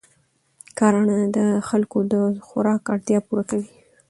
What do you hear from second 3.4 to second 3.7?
کوي